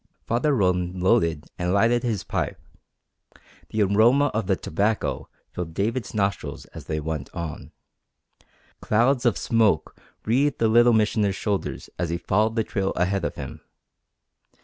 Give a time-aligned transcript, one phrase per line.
[0.25, 2.59] Father Roland loaded and lighted his pipe.
[3.69, 7.71] The aroma of the tobacco filled David's nostrils as they went on.
[8.81, 9.95] Clouds of smoke
[10.25, 13.61] wreathed the Little Missioner's shoulders as he followed the trail ahead of him.